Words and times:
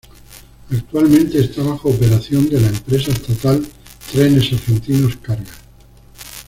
Actualmente 0.71 1.37
está 1.39 1.61
bajo 1.61 1.89
operación 1.89 2.49
de 2.49 2.59
la 2.59 2.69
empresa 2.69 3.11
estatal 3.11 3.63
Trenes 4.11 4.51
Argentinos 4.51 5.15
Cargas. 5.17 5.59